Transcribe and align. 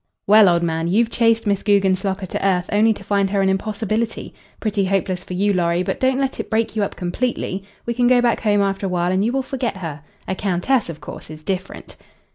"Well, 0.25 0.49
old 0.49 0.63
man, 0.63 0.87
you've 0.87 1.11
chased 1.11 1.45
Miss 1.45 1.61
Guggenslocker 1.61 2.25
to 2.25 2.43
earth 2.43 2.71
only 2.73 2.91
to 2.91 3.03
find 3.03 3.29
her 3.29 3.39
an 3.43 3.49
impossibility. 3.49 4.33
Pretty 4.59 4.85
hopeless 4.85 5.23
for 5.23 5.35
you, 5.35 5.53
Lorry, 5.53 5.83
but 5.83 5.99
don't 5.99 6.17
let 6.17 6.39
it 6.39 6.49
break 6.49 6.75
you 6.75 6.81
up 6.81 6.95
completely. 6.95 7.63
We 7.85 7.93
can 7.93 8.07
go 8.07 8.19
back 8.19 8.41
home 8.41 8.61
after 8.61 8.87
a 8.87 8.89
while 8.89 9.11
and 9.11 9.23
you 9.23 9.31
will 9.31 9.43
forget 9.43 9.77
her. 9.77 10.01
A 10.27 10.33
countess, 10.33 10.89
of 10.89 11.01
course, 11.01 11.29
is 11.29 11.43
different." 11.43 11.97